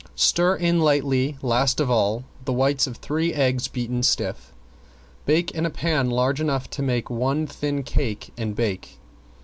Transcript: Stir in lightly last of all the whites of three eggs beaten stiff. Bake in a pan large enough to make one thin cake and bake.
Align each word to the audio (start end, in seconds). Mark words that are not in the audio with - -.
Stir 0.15 0.55
in 0.55 0.79
lightly 0.81 1.37
last 1.43 1.79
of 1.79 1.91
all 1.91 2.23
the 2.45 2.51
whites 2.53 2.87
of 2.87 2.97
three 2.97 3.35
eggs 3.35 3.67
beaten 3.67 4.01
stiff. 4.01 4.51
Bake 5.27 5.51
in 5.51 5.63
a 5.63 5.69
pan 5.69 6.09
large 6.09 6.41
enough 6.41 6.67
to 6.71 6.81
make 6.81 7.11
one 7.11 7.45
thin 7.45 7.83
cake 7.83 8.33
and 8.35 8.55
bake. 8.55 8.97